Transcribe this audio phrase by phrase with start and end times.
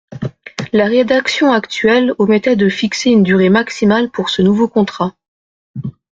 [0.73, 5.13] La rédaction actuelle omettait de fixer une durée maximale pour ce nouveau contrat.